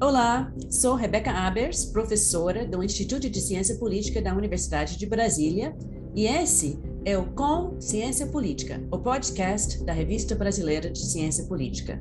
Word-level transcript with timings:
Olá, 0.00 0.54
sou 0.70 0.94
Rebeca 0.94 1.32
Abers, 1.32 1.84
professora 1.84 2.64
do 2.64 2.84
Instituto 2.84 3.28
de 3.28 3.40
Ciência 3.40 3.74
Política 3.78 4.22
da 4.22 4.32
Universidade 4.32 4.96
de 4.96 5.04
Brasília, 5.04 5.76
e 6.14 6.24
esse 6.24 6.78
é 7.04 7.18
o 7.18 7.32
Com 7.32 7.80
Ciência 7.80 8.28
Política, 8.28 8.80
o 8.92 8.98
podcast 9.00 9.84
da 9.84 9.92
Revista 9.92 10.36
Brasileira 10.36 10.88
de 10.88 11.04
Ciência 11.04 11.46
Política. 11.46 12.00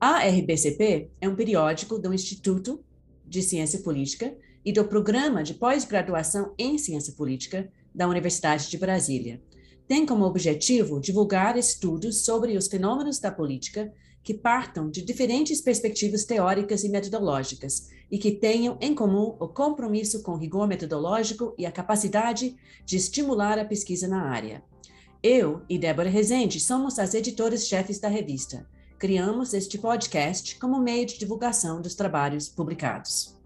A 0.00 0.26
RBCP 0.26 1.12
é 1.20 1.28
um 1.28 1.36
periódico 1.36 2.00
do 2.00 2.12
Instituto 2.12 2.84
de 3.24 3.40
Ciência 3.42 3.78
Política 3.78 4.36
e 4.64 4.72
do 4.72 4.84
Programa 4.84 5.42
de 5.42 5.54
Pós-Graduação 5.54 6.54
em 6.58 6.76
Ciência 6.78 7.12
Política 7.14 7.70
da 7.94 8.08
Universidade 8.08 8.68
de 8.68 8.78
Brasília. 8.78 9.42
Tem 9.88 10.06
como 10.06 10.24
objetivo 10.24 11.00
divulgar 11.00 11.56
estudos 11.56 12.24
sobre 12.24 12.56
os 12.56 12.68
fenômenos 12.68 13.18
da 13.18 13.30
política 13.30 13.92
que 14.22 14.34
partam 14.34 14.90
de 14.90 15.02
diferentes 15.02 15.60
perspectivas 15.60 16.24
teóricas 16.24 16.84
e 16.84 16.88
metodológicas 16.88 17.88
e 18.10 18.18
que 18.18 18.32
tenham 18.32 18.76
em 18.80 18.94
comum 18.94 19.36
o 19.40 19.48
compromisso 19.48 20.22
com 20.22 20.36
rigor 20.36 20.68
metodológico 20.68 21.54
e 21.56 21.64
a 21.64 21.72
capacidade 21.72 22.56
de 22.84 22.96
estimular 22.96 23.58
a 23.58 23.64
pesquisa 23.64 24.06
na 24.06 24.22
área. 24.22 24.62
Eu 25.22 25.62
e 25.68 25.78
Débora 25.78 26.08
Rezende 26.08 26.60
somos 26.60 26.98
as 26.98 27.14
editoras-chefes 27.14 27.98
da 27.98 28.08
revista. 28.08 28.66
Criamos 28.98 29.54
este 29.54 29.78
podcast 29.78 30.58
como 30.58 30.80
meio 30.80 31.06
de 31.06 31.18
divulgação 31.18 31.80
dos 31.80 31.94
trabalhos 31.94 32.48
publicados. 32.48 33.39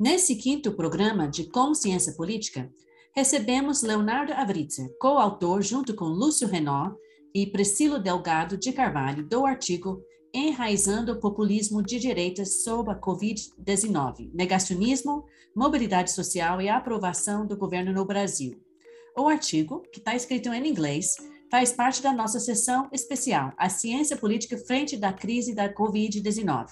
Nesse 0.00 0.36
quinto 0.36 0.72
programa 0.72 1.26
de 1.26 1.44
Consciência 1.44 2.12
Política, 2.12 2.70
recebemos 3.14 3.82
Leonardo 3.82 4.32
Avritzer, 4.32 4.88
coautor, 5.00 5.60
junto 5.60 5.92
com 5.94 6.04
Lúcio 6.04 6.46
Renault 6.46 6.96
e 7.34 7.46
Priscilo 7.46 7.98
Delgado 7.98 8.56
de 8.56 8.72
Carvalho, 8.72 9.26
do 9.26 9.44
artigo 9.44 10.00
Enraizando 10.32 11.12
o 11.12 11.18
Populismo 11.20 11.82
de 11.82 11.98
Direita 11.98 12.44
sob 12.44 12.92
a 12.92 12.94
Covid-19, 12.94 14.30
Negacionismo, 14.32 15.24
Mobilidade 15.54 16.12
Social 16.12 16.60
e 16.62 16.68
Aprovação 16.68 17.44
do 17.44 17.56
Governo 17.56 17.92
no 17.92 18.04
Brasil. 18.04 18.67
O 19.16 19.28
artigo, 19.28 19.82
que 19.92 19.98
está 19.98 20.14
escrito 20.14 20.52
em 20.52 20.66
inglês, 20.68 21.16
faz 21.50 21.72
parte 21.72 22.02
da 22.02 22.12
nossa 22.12 22.38
sessão 22.38 22.88
especial, 22.92 23.52
A 23.56 23.68
Ciência 23.68 24.16
Política 24.16 24.56
Frente 24.58 24.96
da 24.96 25.12
Crise 25.12 25.54
da 25.54 25.72
Covid-19 25.72 26.68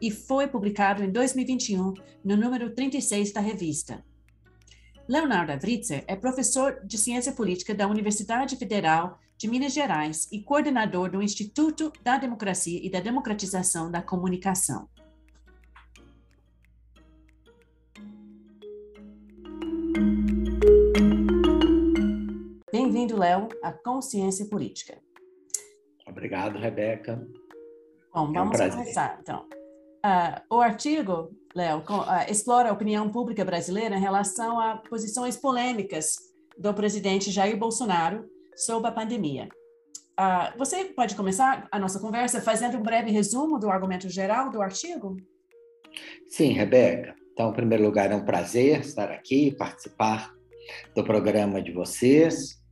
e 0.00 0.10
foi 0.10 0.46
publicado 0.46 1.02
em 1.02 1.10
2021 1.10 1.94
no 2.24 2.36
número 2.36 2.74
36 2.74 3.32
da 3.32 3.40
revista. 3.40 4.04
Leonardo 5.08 5.52
Avritzer 5.52 6.04
é 6.06 6.16
professor 6.16 6.80
de 6.84 6.98
Ciência 6.98 7.32
Política 7.32 7.74
da 7.74 7.86
Universidade 7.86 8.56
Federal 8.56 9.18
de 9.38 9.48
Minas 9.48 9.72
Gerais 9.72 10.26
e 10.32 10.42
coordenador 10.42 11.10
do 11.10 11.22
Instituto 11.22 11.92
da 12.02 12.18
Democracia 12.18 12.80
e 12.82 12.90
da 12.90 13.00
Democratização 13.00 13.90
da 13.90 14.02
Comunicação. 14.02 14.88
Bem-vindo, 22.96 23.20
Léo, 23.20 23.48
à 23.62 23.72
Consciência 23.72 24.46
Política. 24.46 24.96
Obrigado, 26.06 26.58
Rebeca. 26.58 27.28
Bom, 28.10 28.30
é 28.30 28.32
vamos 28.32 28.58
um 28.58 28.70
começar, 28.70 29.18
então. 29.20 29.46
Uh, 30.02 30.56
o 30.56 30.60
artigo, 30.62 31.30
Léo, 31.54 31.80
uh, 31.80 32.30
explora 32.32 32.70
a 32.70 32.72
opinião 32.72 33.10
pública 33.10 33.44
brasileira 33.44 33.96
em 33.96 34.00
relação 34.00 34.58
a 34.58 34.78
posições 34.78 35.36
polêmicas 35.36 36.16
do 36.56 36.72
presidente 36.72 37.30
Jair 37.30 37.58
Bolsonaro 37.58 38.24
sobre 38.56 38.88
a 38.88 38.92
pandemia. 38.92 39.50
Uh, 40.18 40.56
você 40.56 40.86
pode 40.86 41.14
começar 41.14 41.68
a 41.70 41.78
nossa 41.78 42.00
conversa 42.00 42.40
fazendo 42.40 42.78
um 42.78 42.82
breve 42.82 43.10
resumo 43.10 43.58
do 43.58 43.68
argumento 43.68 44.08
geral 44.08 44.48
do 44.48 44.62
artigo? 44.62 45.18
Sim, 46.28 46.52
Rebeca. 46.52 47.14
Então, 47.34 47.50
em 47.50 47.54
primeiro 47.54 47.84
lugar, 47.84 48.10
é 48.10 48.16
um 48.16 48.24
prazer 48.24 48.80
estar 48.80 49.10
aqui, 49.10 49.54
participar 49.54 50.32
do 50.94 51.04
programa 51.04 51.60
de 51.60 51.72
vocês. 51.72 52.64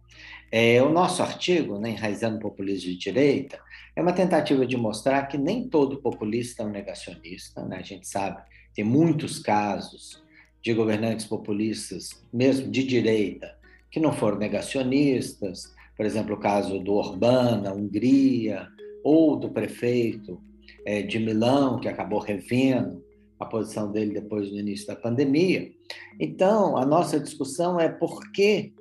É, 0.56 0.80
o 0.80 0.88
nosso 0.88 1.20
artigo, 1.20 1.80
né, 1.80 1.90
Enraizando 1.90 2.36
o 2.36 2.40
Populismo 2.40 2.88
de 2.92 2.96
Direita, 2.96 3.58
é 3.96 4.00
uma 4.00 4.12
tentativa 4.12 4.64
de 4.64 4.76
mostrar 4.76 5.26
que 5.26 5.36
nem 5.36 5.68
todo 5.68 6.00
populista 6.00 6.62
é 6.62 6.66
um 6.66 6.70
negacionista. 6.70 7.64
Né? 7.64 7.78
A 7.78 7.82
gente 7.82 8.06
sabe, 8.06 8.40
tem 8.72 8.84
muitos 8.84 9.40
casos 9.40 10.22
de 10.62 10.72
governantes 10.72 11.26
populistas, 11.26 12.24
mesmo 12.32 12.70
de 12.70 12.84
direita, 12.84 13.52
que 13.90 13.98
não 13.98 14.12
foram 14.12 14.38
negacionistas. 14.38 15.74
Por 15.96 16.06
exemplo, 16.06 16.36
o 16.36 16.40
caso 16.40 16.78
do 16.78 16.92
Orbán 16.92 17.60
na 17.60 17.72
Hungria, 17.72 18.68
ou 19.02 19.34
do 19.34 19.50
prefeito 19.50 20.40
é, 20.86 21.02
de 21.02 21.18
Milão, 21.18 21.80
que 21.80 21.88
acabou 21.88 22.20
revendo 22.20 23.04
a 23.40 23.44
posição 23.44 23.90
dele 23.90 24.14
depois 24.14 24.50
do 24.50 24.56
início 24.56 24.86
da 24.86 24.94
pandemia. 24.94 25.72
Então, 26.20 26.76
a 26.76 26.86
nossa 26.86 27.18
discussão 27.18 27.80
é 27.80 27.88
por 27.88 28.30
que 28.30 28.72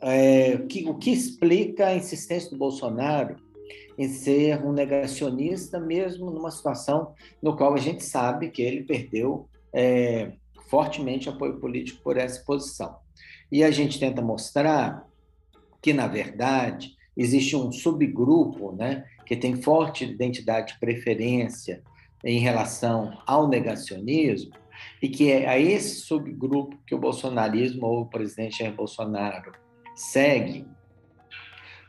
é, 0.00 0.58
que, 0.68 0.88
o 0.88 0.94
que 0.94 1.10
explica 1.10 1.86
a 1.86 1.96
insistência 1.96 2.50
do 2.50 2.56
Bolsonaro 2.56 3.36
em 3.98 4.08
ser 4.08 4.64
um 4.64 4.72
negacionista, 4.72 5.78
mesmo 5.78 6.30
numa 6.30 6.50
situação 6.50 7.12
no 7.42 7.56
qual 7.56 7.74
a 7.74 7.78
gente 7.78 8.02
sabe 8.04 8.50
que 8.50 8.62
ele 8.62 8.84
perdeu 8.84 9.48
é, 9.72 10.32
fortemente 10.68 11.28
apoio 11.28 11.58
político 11.60 12.02
por 12.02 12.16
essa 12.16 12.42
posição. 12.44 12.96
E 13.52 13.62
a 13.62 13.70
gente 13.70 13.98
tenta 13.98 14.22
mostrar 14.22 15.06
que, 15.82 15.92
na 15.92 16.06
verdade, 16.06 16.96
existe 17.16 17.54
um 17.56 17.70
subgrupo 17.70 18.72
né, 18.72 19.04
que 19.26 19.36
tem 19.36 19.60
forte 19.60 20.04
identidade 20.04 20.74
de 20.74 20.80
preferência 20.80 21.82
em 22.24 22.38
relação 22.38 23.18
ao 23.26 23.48
negacionismo, 23.48 24.52
e 25.02 25.08
que 25.08 25.30
é 25.30 25.46
a 25.46 25.58
esse 25.58 26.00
subgrupo 26.00 26.78
que 26.86 26.94
o 26.94 26.98
bolsonarismo 26.98 27.86
ou 27.86 28.02
o 28.02 28.06
presidente 28.06 28.58
Jair 28.58 28.74
Bolsonaro 28.74 29.52
segue 30.00 30.66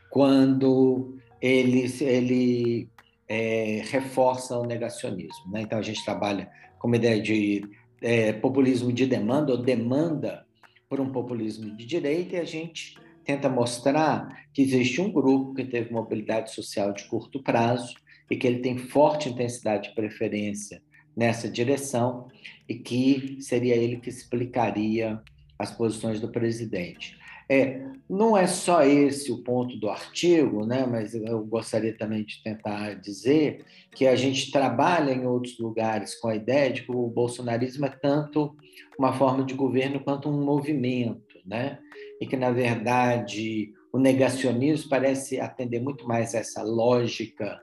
quando 0.10 1.18
ele, 1.42 1.86
ele 2.02 2.90
é, 3.28 3.82
reforça 3.86 4.58
o 4.60 4.66
negacionismo. 4.66 5.50
Né? 5.50 5.62
Então, 5.62 5.80
a 5.80 5.82
gente 5.82 6.04
trabalha 6.04 6.52
com 6.78 6.88
uma 6.88 6.98
ideia 6.98 7.22
de 7.22 7.64
é, 8.02 8.34
populismo 8.34 8.92
de 8.92 9.06
demanda, 9.06 9.54
ou 9.54 9.62
demanda 9.62 10.46
por 10.90 11.00
um 11.00 11.12
populismo 11.12 11.76
de 11.78 11.86
direita, 11.86 12.36
e 12.36 12.40
a 12.40 12.44
gente 12.44 12.98
tenta 13.24 13.48
mostrar 13.48 14.46
que 14.54 14.62
existe 14.62 15.00
um 15.00 15.12
grupo 15.12 15.54
que 15.54 15.64
teve 15.64 15.94
mobilidade 15.94 16.52
social 16.52 16.92
de 16.92 17.06
curto 17.06 17.42
prazo 17.42 17.94
e 18.30 18.36
que 18.36 18.46
ele 18.46 18.60
tem 18.60 18.78
forte 18.78 19.30
intensidade 19.30 19.90
de 19.90 19.96
preferência 19.96 20.82
nessa 21.16 21.50
direção 21.50 22.28
e 22.68 22.76
que 22.76 23.38
seria 23.40 23.76
ele 23.76 23.98
que 23.98 24.10
explicaria 24.10 25.22
as 25.58 25.72
posições 25.72 26.20
do 26.20 26.30
presidente. 26.30 27.21
É, 27.52 27.86
não 28.10 28.38
é 28.38 28.48
só 28.48 28.82
esse 28.82 29.30
o 29.30 29.44
ponto 29.44 29.76
do 29.78 29.90
artigo, 29.90 30.66
né, 30.66 30.86
mas 30.86 31.14
eu 31.14 31.46
gostaria 31.46 31.98
também 31.98 32.24
de 32.24 32.42
tentar 32.42 32.94
dizer 32.94 33.66
que 33.94 34.08
a 34.08 34.16
gente 34.16 34.52
trabalha 34.52 35.12
em 35.12 35.26
outros 35.26 35.60
lugares 35.60 36.16
com 36.16 36.30
a 36.30 36.36
ideia 36.36 36.72
de 36.72 36.84
que 36.84 36.92
o 36.92 37.08
bolsonarismo 37.08 37.86
é 37.86 37.90
tanto 37.90 38.56
uma 38.98 39.12
forma 39.12 39.44
de 39.44 39.54
governo 39.54 40.00
quanto 40.00 40.30
um 40.30 40.46
movimento, 40.46 41.40
né? 41.46 41.78
e 42.22 42.26
que, 42.26 42.38
na 42.38 42.52
verdade, 42.52 43.74
o 43.92 44.00
negacionismo 44.00 44.90
parece 44.90 45.40
atender 45.40 45.82
muito 45.82 46.08
mais 46.08 46.34
a 46.34 46.38
essa 46.38 46.64
lógica 46.64 47.62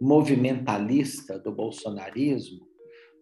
movimentalista 0.00 1.38
do 1.38 1.52
bolsonarismo 1.52 2.66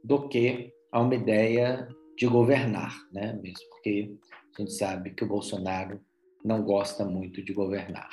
do 0.04 0.28
que 0.28 0.72
a 0.92 1.00
uma 1.00 1.14
ideia 1.16 1.88
de 2.16 2.28
governar, 2.28 2.94
né? 3.12 3.36
mesmo 3.42 3.68
porque 3.70 4.14
a 4.62 4.64
gente 4.64 4.74
sabe 4.74 5.10
que 5.10 5.24
o 5.24 5.28
Bolsonaro 5.28 6.00
não 6.44 6.62
gosta 6.62 7.04
muito 7.04 7.42
de 7.42 7.52
governar. 7.52 8.08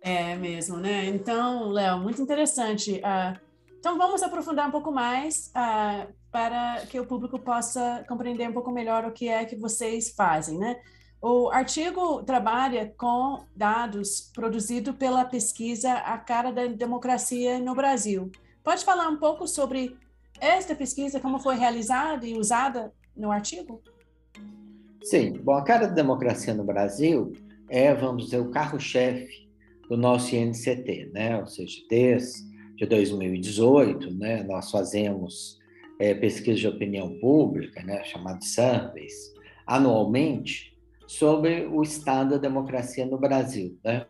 É 0.00 0.34
mesmo, 0.34 0.76
né? 0.78 1.06
Então, 1.06 1.68
Léo, 1.68 1.98
muito 1.98 2.22
interessante. 2.22 3.00
Uh, 3.00 3.38
então, 3.78 3.98
vamos 3.98 4.22
aprofundar 4.22 4.68
um 4.68 4.70
pouco 4.70 4.90
mais 4.90 5.48
uh, 5.48 6.10
para 6.30 6.86
que 6.86 6.98
o 6.98 7.06
público 7.06 7.38
possa 7.38 8.04
compreender 8.08 8.48
um 8.48 8.52
pouco 8.52 8.70
melhor 8.70 9.04
o 9.04 9.12
que 9.12 9.28
é 9.28 9.44
que 9.44 9.56
vocês 9.56 10.10
fazem, 10.10 10.58
né? 10.58 10.80
O 11.22 11.50
artigo 11.50 12.22
trabalha 12.22 12.94
com 12.96 13.44
dados 13.54 14.30
produzidos 14.34 14.96
pela 14.96 15.22
pesquisa 15.22 15.92
A 15.92 16.16
Cara 16.16 16.50
da 16.50 16.64
Democracia 16.66 17.58
no 17.58 17.74
Brasil. 17.74 18.30
Pode 18.64 18.84
falar 18.84 19.08
um 19.08 19.18
pouco 19.18 19.46
sobre 19.46 19.98
esta 20.40 20.74
pesquisa, 20.74 21.20
como 21.20 21.38
foi 21.38 21.56
realizada 21.56 22.26
e 22.26 22.38
usada 22.38 22.90
no 23.20 23.30
artigo? 23.30 23.82
Sim. 25.02 25.34
Bom, 25.42 25.52
a 25.52 25.62
Cara 25.62 25.86
da 25.86 25.94
Democracia 25.94 26.54
no 26.54 26.64
Brasil 26.64 27.32
é, 27.70 27.94
vamos 27.94 28.24
dizer, 28.24 28.38
o 28.38 28.50
carro-chefe 28.50 29.48
do 29.88 29.96
nosso 29.96 30.34
INCT, 30.34 31.10
né? 31.14 31.38
Ou 31.38 31.46
seja, 31.46 31.80
desde 31.88 32.50
de 32.76 32.86
2018, 32.86 34.10
né, 34.14 34.42
nós 34.42 34.70
fazemos 34.70 35.58
é, 36.00 36.14
pesquisa 36.14 36.58
de 36.58 36.66
opinião 36.66 37.18
pública, 37.20 37.82
né, 37.82 38.02
chamado 38.04 38.42
surveys, 38.42 39.34
anualmente, 39.66 40.76
sobre 41.06 41.66
o 41.66 41.82
estado 41.82 42.30
da 42.30 42.38
democracia 42.38 43.04
no 43.04 43.18
Brasil, 43.18 43.78
né? 43.84 44.06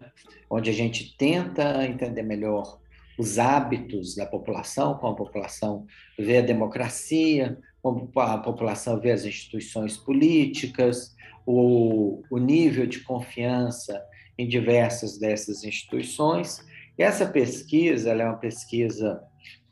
onde 0.49 0.69
a 0.69 0.73
gente 0.73 1.17
tenta 1.17 1.85
entender 1.87 2.23
melhor 2.23 2.79
os 3.19 3.39
hábitos 3.39 4.15
da 4.15 4.27
população, 4.27 4.95
como 4.99 5.15
a 5.15 5.17
população 5.17 5.87
vê 6.19 6.39
a 6.39 6.43
democracia, 6.43 7.59
como 7.82 8.11
a 8.17 8.38
população 8.38 9.00
vê 9.00 9.12
as 9.12 9.25
instituições 9.25 9.97
políticas, 9.97 11.15
o, 11.47 12.23
o 12.31 12.38
nível 12.38 12.87
de 12.87 13.00
confiança 13.00 14.03
em 14.37 14.47
diversas 14.47 15.19
dessas 15.19 15.65
instituições. 15.65 16.65
E 16.99 17.03
essa 17.03 17.27
pesquisa 17.27 18.11
é 18.11 18.25
uma 18.25 18.37
pesquisa 18.37 19.23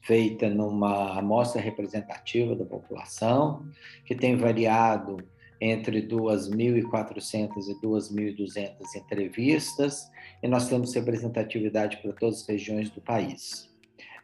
feita 0.03 0.49
numa 0.49 1.19
amostra 1.19 1.61
representativa 1.61 2.55
da 2.57 2.65
população, 2.65 3.67
que 4.07 4.15
tem 4.15 4.37
variado 4.37 5.19
entre 5.61 6.07
2.400 6.07 7.51
e 7.69 7.87
2.200 7.87 8.71
entrevistas, 8.97 10.09
e 10.43 10.49
nós 10.49 10.69
temos 10.69 10.95
representatividade 10.95 11.99
para 11.99 12.13
todas 12.13 12.43
as 12.43 12.49
regiões 12.49 12.91
do 12.91 13.01
país. 13.01 13.69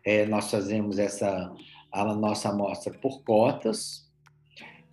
É, 0.04 0.24
nós 0.26 0.50
fazemos 0.50 0.98
essa 0.98 1.52
a 1.94 2.14
nossa 2.14 2.48
amostra 2.48 2.92
por 2.92 3.22
cotas 3.22 4.04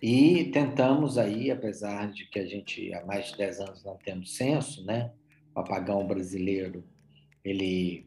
e 0.00 0.44
tentamos 0.52 1.18
aí, 1.18 1.50
apesar 1.50 2.10
de 2.10 2.28
que 2.28 2.38
a 2.38 2.46
gente 2.46 2.94
há 2.94 3.04
mais 3.04 3.26
de 3.26 3.38
10 3.38 3.60
anos 3.60 3.84
não 3.84 3.96
temos 3.96 4.36
censo, 4.36 4.84
né? 4.84 5.12
O 5.54 5.60
apagão 5.60 6.06
brasileiro 6.06 6.84
ele 7.44 8.06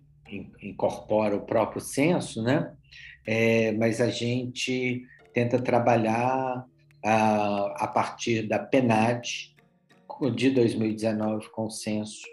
incorpora 0.61 1.35
o 1.35 1.45
próprio 1.45 1.81
censo, 1.81 2.41
né? 2.41 2.73
É, 3.27 3.73
mas 3.73 3.99
a 3.99 4.09
gente 4.09 5.05
tenta 5.33 5.61
trabalhar 5.61 6.65
a, 7.03 7.83
a 7.83 7.87
partir 7.87 8.47
da 8.47 8.59
PNAD 8.59 9.53
de 10.35 10.51
2019 10.51 11.49
com 11.49 11.65
o 11.65 11.71
censo 11.71 12.25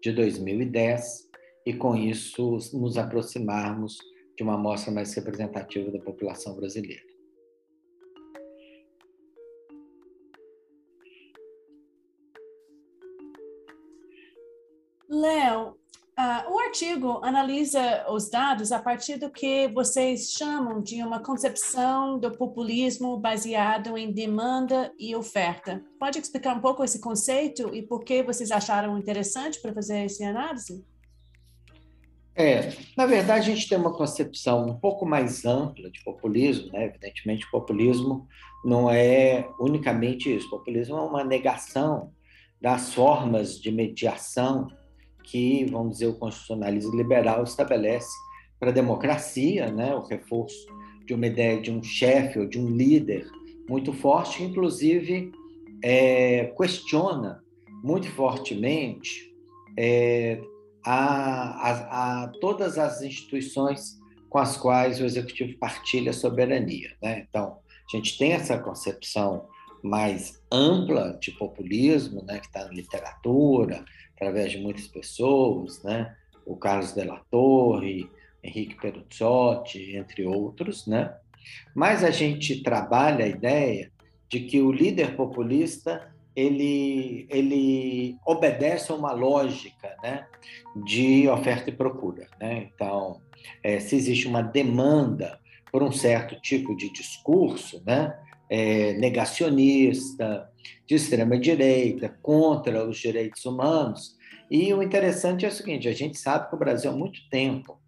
de 0.00 0.12
2010 0.12 1.26
e 1.66 1.74
com 1.74 1.96
isso 1.96 2.58
nos 2.72 2.96
aproximarmos 2.96 3.98
de 4.36 4.42
uma 4.42 4.54
amostra 4.54 4.92
mais 4.92 5.14
representativa 5.14 5.90
da 5.90 5.98
população 5.98 6.54
brasileira. 6.54 7.02
Léo, 15.08 15.76
Uh, 16.18 16.50
o 16.50 16.58
artigo 16.60 17.20
analisa 17.22 18.06
os 18.08 18.30
dados 18.30 18.72
a 18.72 18.78
partir 18.78 19.18
do 19.18 19.30
que 19.30 19.68
vocês 19.68 20.32
chamam 20.32 20.80
de 20.80 21.02
uma 21.02 21.22
concepção 21.22 22.18
do 22.18 22.32
populismo 22.32 23.18
baseado 23.18 23.98
em 23.98 24.10
demanda 24.10 24.90
e 24.98 25.14
oferta. 25.14 25.84
Pode 26.00 26.18
explicar 26.18 26.56
um 26.56 26.60
pouco 26.62 26.82
esse 26.82 27.02
conceito 27.02 27.68
e 27.74 27.82
por 27.82 28.02
que 28.02 28.22
vocês 28.22 28.50
acharam 28.50 28.96
interessante 28.96 29.60
para 29.60 29.74
fazer 29.74 30.06
essa 30.06 30.24
análise? 30.24 30.82
É, 32.36 32.72
na 32.96 33.06
verdade, 33.06 33.50
a 33.50 33.54
gente 33.54 33.68
tem 33.68 33.78
uma 33.78 33.94
concepção 33.94 34.66
um 34.66 34.78
pouco 34.78 35.06
mais 35.06 35.46
ampla 35.46 35.90
de 35.90 36.04
populismo, 36.04 36.70
né? 36.70 36.84
Evidentemente, 36.84 37.50
populismo 37.50 38.28
não 38.62 38.90
é 38.90 39.48
unicamente 39.58 40.34
isso. 40.34 40.50
Populismo 40.50 40.96
é 40.96 41.00
uma 41.00 41.24
negação 41.24 42.12
das 42.60 42.92
formas 42.92 43.58
de 43.58 43.72
mediação 43.72 44.68
que, 45.24 45.64
vamos 45.64 45.94
dizer, 45.94 46.06
o 46.06 46.18
constitucionalismo 46.18 46.94
liberal 46.94 47.42
estabelece 47.42 48.14
para 48.58 48.70
a 48.70 48.74
democracia, 48.74 49.70
né, 49.70 49.94
o 49.94 50.02
reforço 50.02 50.66
de 51.04 51.14
uma 51.14 51.26
ideia 51.26 51.60
de 51.60 51.70
um 51.70 51.82
chefe 51.82 52.38
ou 52.38 52.46
de 52.46 52.58
um 52.58 52.68
líder 52.68 53.26
muito 53.68 53.92
forte, 53.92 54.42
inclusive 54.42 55.30
é, 55.82 56.52
questiona 56.56 57.42
muito 57.82 58.08
fortemente 58.12 59.34
é, 59.76 60.40
a, 60.86 61.70
a, 61.70 62.22
a, 62.22 62.28
todas 62.40 62.78
as 62.78 63.02
instituições 63.02 63.98
com 64.30 64.38
as 64.38 64.56
quais 64.56 65.00
o 65.00 65.04
executivo 65.04 65.58
partilha 65.58 66.12
soberania. 66.12 66.92
Né? 67.02 67.26
Então, 67.28 67.58
a 67.92 67.96
gente 67.96 68.16
tem 68.16 68.32
essa 68.32 68.56
concepção 68.56 69.48
mais 69.82 70.40
ampla 70.50 71.18
de 71.20 71.32
populismo, 71.32 72.22
né, 72.24 72.38
que 72.38 72.46
está 72.46 72.64
na 72.64 72.72
literatura, 72.72 73.84
através 74.14 74.52
de 74.52 74.58
muitas 74.58 74.86
pessoas, 74.86 75.82
né? 75.82 76.16
O 76.44 76.56
Carlos 76.56 76.92
Della 76.92 77.20
Torre, 77.30 78.08
Henrique 78.42 78.80
Peruzzotti, 78.80 79.96
entre 79.96 80.24
outros, 80.24 80.86
né? 80.86 81.14
Mas 81.74 82.02
a 82.02 82.10
gente 82.10 82.62
trabalha 82.62 83.24
a 83.24 83.28
ideia 83.28 83.92
de 84.28 84.40
que 84.40 84.60
o 84.60 84.72
líder 84.72 85.14
populista 85.14 86.12
ele, 86.36 87.26
ele 87.30 88.18
obedece 88.26 88.92
a 88.92 88.94
uma 88.94 89.12
lógica 89.12 89.96
né, 90.02 90.26
de 90.84 91.26
oferta 91.28 91.70
e 91.70 91.72
procura. 91.72 92.28
Né? 92.38 92.70
Então, 92.74 93.22
é, 93.62 93.80
se 93.80 93.96
existe 93.96 94.28
uma 94.28 94.42
demanda 94.42 95.40
por 95.72 95.82
um 95.82 95.90
certo 95.90 96.38
tipo 96.40 96.76
de 96.76 96.92
discurso, 96.92 97.82
né, 97.86 98.14
é, 98.50 98.92
negacionista, 98.94 100.48
de 100.86 100.94
extrema-direita, 100.94 102.16
contra 102.22 102.86
os 102.86 102.98
direitos 102.98 103.44
humanos. 103.44 104.16
E 104.50 104.72
o 104.72 104.82
interessante 104.82 105.44
é 105.44 105.48
o 105.48 105.52
seguinte: 105.52 105.88
a 105.88 105.92
gente 105.92 106.18
sabe 106.18 106.48
que 106.48 106.54
o 106.54 106.58
Brasil 106.58 106.90
há 106.90 106.94
muito 106.94 107.18
tempo 107.30 107.80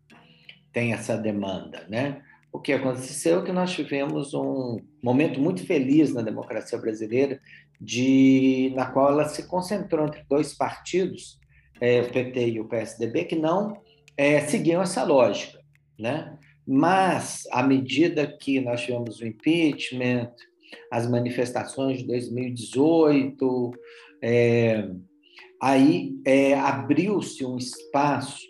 tem 0.72 0.92
essa 0.92 1.16
demanda, 1.16 1.86
né? 1.88 2.22
O 2.52 2.58
que 2.58 2.72
aconteceu 2.72 3.40
é 3.40 3.44
que 3.44 3.52
nós 3.52 3.72
tivemos 3.72 4.32
um 4.34 4.78
momento 5.02 5.38
muito 5.38 5.64
feliz 5.66 6.12
na 6.14 6.22
democracia 6.22 6.78
brasileira, 6.78 7.40
de, 7.80 8.72
na 8.74 8.86
qual 8.86 9.12
ela 9.12 9.28
se 9.28 9.46
concentrou 9.46 10.06
entre 10.06 10.24
dois 10.28 10.54
partidos, 10.54 11.38
é, 11.80 12.00
o 12.00 12.10
PT 12.10 12.48
e 12.50 12.60
o 12.60 12.68
PSDB, 12.68 13.24
que 13.24 13.36
não 13.36 13.80
é, 14.16 14.40
seguiam 14.40 14.82
essa 14.82 15.04
lógica, 15.04 15.60
né? 15.98 16.36
Mas, 16.66 17.44
à 17.50 17.62
medida 17.62 18.26
que 18.26 18.60
nós 18.60 18.82
tivemos 18.82 19.20
o 19.20 19.26
impeachment, 19.26 20.32
as 20.90 21.08
manifestações 21.08 21.98
de 21.98 22.06
2018, 22.06 23.70
é, 24.22 24.90
aí 25.62 26.14
é, 26.26 26.54
abriu-se 26.54 27.44
um 27.44 27.56
espaço 27.56 28.46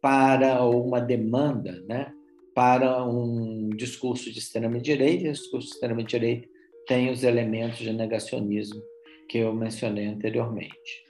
para 0.00 0.64
uma 0.64 1.00
demanda, 1.00 1.82
né, 1.88 2.12
para 2.54 3.04
um 3.04 3.70
discurso 3.70 4.30
de 4.30 4.38
extrema-direita, 4.38 5.32
discurso 5.32 5.66
de 5.66 5.74
extrema-direita 5.74 6.55
tem 6.86 7.10
os 7.10 7.22
elementos 7.22 7.78
de 7.78 7.92
negacionismo 7.92 8.82
que 9.28 9.38
eu 9.38 9.52
mencionei 9.52 10.06
anteriormente. 10.06 11.06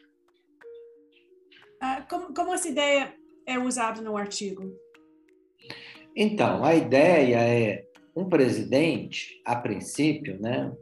Ah, 1.80 2.06
como, 2.09 2.33
como 2.35 2.54
essa 2.54 2.68
ideia 2.68 3.14
é 3.47 3.59
usada 3.59 4.00
no 4.00 4.16
artigo? 4.16 4.75
Então, 6.14 6.64
a 6.64 6.75
ideia 6.75 7.37
é 7.37 7.87
um 8.14 8.28
presidente, 8.28 9.40
a 9.45 9.54
princípio, 9.54 10.40
né, 10.40 10.73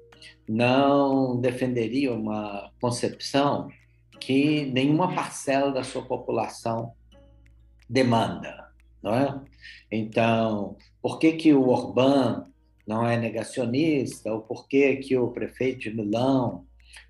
não 0.49 1.41
defenderia 1.41 2.13
uma 2.13 2.71
concepção 2.81 3.69
que 4.21 4.67
nenhuma 4.67 5.15
parcela 5.15 5.73
da 5.73 5.83
sua 5.83 6.03
população 6.03 6.95
demanda, 7.89 8.73
não 9.03 9.15
é? 9.15 9.41
Então, 9.91 10.77
por 11.03 11.19
que 11.19 11.33
que 11.33 11.53
o 11.53 11.69
Orbán 11.69 12.47
não 12.87 13.07
é 13.07 13.17
negacionista 13.17 14.33
ou 14.33 14.41
por 14.41 14.69
que 14.69 15.17
o 15.17 15.29
prefeito 15.29 15.81
de 15.81 15.95
Milão 15.95 16.65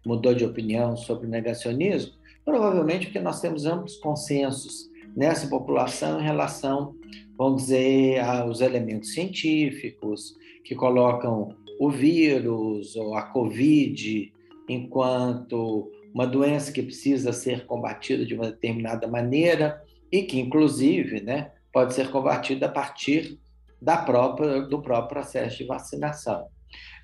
mudou 0.04 0.34
de 0.34 0.44
opinião 0.44 0.96
sobre 0.96 1.26
o 1.26 1.30
negacionismo? 1.30 2.14
Provavelmente 2.44 3.06
porque 3.06 3.20
nós 3.20 3.40
temos 3.40 3.66
amplos 3.66 3.96
consensos 3.96 4.90
nessa 5.16 5.46
população 5.48 6.20
em 6.20 6.24
relação 6.24 6.94
vamos 7.36 7.62
dizer, 7.62 8.22
os 8.48 8.60
elementos 8.60 9.12
científicos 9.12 10.36
que 10.64 10.74
colocam 10.74 11.54
o 11.78 11.90
vírus 11.90 12.94
ou 12.96 13.14
a 13.14 13.22
Covid 13.22 14.32
enquanto 14.68 15.90
uma 16.14 16.26
doença 16.26 16.72
que 16.72 16.82
precisa 16.82 17.32
ser 17.32 17.66
combatida 17.66 18.24
de 18.24 18.34
uma 18.34 18.50
determinada 18.50 19.06
maneira 19.08 19.82
e 20.10 20.22
que, 20.22 20.38
inclusive, 20.38 21.20
né, 21.20 21.50
pode 21.72 21.92
ser 21.92 22.10
combatida 22.10 22.66
a 22.66 22.68
partir 22.68 23.38
da 23.84 23.98
própria, 23.98 24.62
do 24.62 24.80
próprio 24.80 25.20
processo 25.20 25.58
de 25.58 25.64
vacinação. 25.64 26.48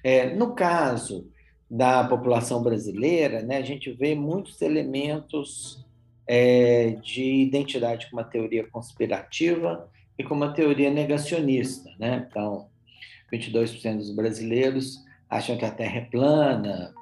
É, 0.02 0.34
no 0.34 0.54
caso 0.54 1.28
da 1.70 2.02
população 2.02 2.62
brasileira, 2.62 3.42
né, 3.42 3.58
a 3.58 3.62
gente 3.62 3.92
vê 3.92 4.14
muitos 4.14 4.60
elementos 4.62 5.84
é, 6.26 6.96
de 7.02 7.42
identidade 7.42 8.08
com 8.08 8.16
uma 8.16 8.24
teoria 8.24 8.66
conspirativa 8.66 9.88
e 10.18 10.24
com 10.24 10.34
uma 10.34 10.52
teoria 10.52 10.90
negacionista. 10.90 11.90
Né? 11.98 12.26
Então, 12.28 12.68
22% 13.32 13.98
dos 13.98 14.14
brasileiros 14.14 15.04
acham 15.28 15.56
que 15.56 15.64
a 15.64 15.70
Terra 15.70 15.98
é 15.98 16.04
plana, 16.06 16.94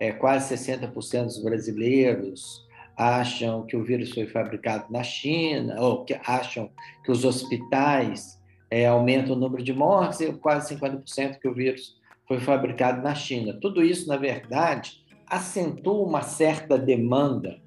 é, 0.00 0.10
quase 0.10 0.56
60% 0.56 1.24
dos 1.24 1.42
brasileiros 1.42 2.66
acham 2.96 3.64
que 3.64 3.76
o 3.76 3.84
vírus 3.84 4.12
foi 4.12 4.26
fabricado 4.26 4.86
na 4.90 5.04
China, 5.04 5.80
ou 5.80 6.04
que 6.04 6.18
acham 6.24 6.68
que 7.04 7.12
os 7.12 7.24
hospitais 7.24 8.37
é, 8.70 8.86
aumentam 8.86 9.34
o 9.34 9.38
número 9.38 9.62
de 9.62 9.72
mortes 9.72 10.20
e 10.20 10.32
quase 10.32 10.74
50% 10.74 11.38
que 11.38 11.48
o 11.48 11.54
vírus 11.54 11.96
foi 12.26 12.38
fabricado 12.38 13.02
na 13.02 13.14
China. 13.14 13.58
Tudo 13.60 13.82
isso, 13.82 14.06
na 14.08 14.16
verdade, 14.16 15.02
acentua 15.26 16.06
uma 16.06 16.22
certa 16.22 16.78
demanda 16.78 17.60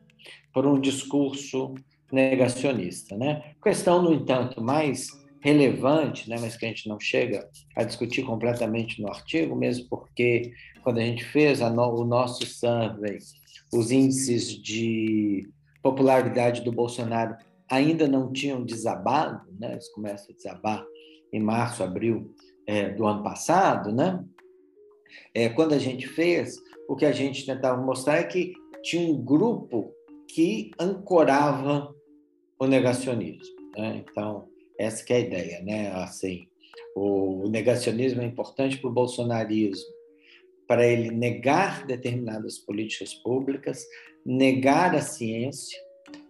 por 0.54 0.66
um 0.66 0.80
discurso 0.80 1.74
negacionista. 2.12 3.18
Né? 3.18 3.54
Questão, 3.64 4.02
no 4.02 4.14
entanto, 4.14 4.62
mais 4.62 5.08
relevante, 5.42 6.30
né, 6.30 6.38
mas 6.40 6.56
que 6.56 6.66
a 6.66 6.68
gente 6.68 6.88
não 6.88 7.00
chega 7.00 7.50
a 7.76 7.84
discutir 7.84 8.22
completamente 8.22 9.02
no 9.02 9.08
artigo, 9.08 9.56
mesmo 9.56 9.88
porque 9.90 10.54
quando 10.84 11.00
a 11.00 11.04
gente 11.04 11.24
fez 11.26 11.62
a 11.64 11.70
no, 11.70 12.00
o 12.00 12.06
nosso 12.06 12.46
survey, 12.46 13.18
os 13.74 13.92
índices 13.92 14.50
de 14.50 15.50
popularidade 15.82 16.62
do 16.62 16.72
Bolsonaro 16.72 17.36
ainda 17.68 18.08
não 18.08 18.32
tinham 18.32 18.64
desabado, 18.64 19.42
né? 19.60 19.72
eles 19.72 19.90
começam 19.92 20.28
a 20.30 20.36
desabar 20.36 20.86
em 21.32 21.40
março, 21.40 21.84
abril 21.84 22.34
é, 22.66 22.90
do 22.90 23.06
ano 23.06 23.24
passado, 23.24 23.92
né? 23.92 24.24
É, 25.34 25.50
quando 25.50 25.74
a 25.74 25.80
gente 25.80 26.08
fez, 26.08 26.58
o 26.88 26.96
que 26.96 27.06
a 27.06 27.12
gente 27.12 27.46
tentava 27.46 27.82
mostrar 27.82 28.18
é 28.18 28.24
que 28.24 28.54
tinha 28.82 29.10
um 29.12 29.22
grupo 29.22 29.94
que 30.28 30.72
ancorava 30.80 31.94
o 32.60 32.66
negacionismo. 32.66 33.44
Né? 33.78 34.04
Então, 34.10 34.48
essa 34.78 35.04
é 35.10 35.16
a 35.16 35.20
ideia, 35.20 35.62
né? 35.62 35.92
Assim, 35.92 36.48
o 36.96 37.48
negacionismo 37.50 38.22
é 38.22 38.26
importante 38.26 38.78
para 38.78 38.90
o 38.90 38.94
bolsonarismo, 38.94 39.92
para 40.68 40.86
ele 40.86 41.12
negar 41.12 41.86
determinadas 41.86 42.58
políticas 42.58 43.14
públicas, 43.14 43.86
negar 44.26 44.96
a 44.96 45.02
ciência, 45.02 45.80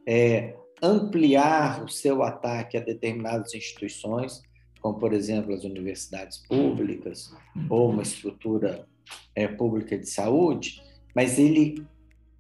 é, 0.08 0.55
ampliar 0.81 1.84
o 1.84 1.88
seu 1.88 2.24
ataque 2.24 2.77
a 2.77 2.81
determinadas 2.81 3.53
instituições, 3.53 4.41
como, 4.82 4.98
por 4.98 5.14
exemplo, 5.14 5.54
as 5.54 5.64
universidades 5.64 6.40
públicas 6.40 7.34
ou 7.70 7.90
uma 7.92 8.02
estrutura 8.02 8.88
é, 9.36 9.48
pública 9.48 9.98
de 9.98 10.10
saúde, 10.10 10.82
mas 11.16 11.38
ele 11.38 11.86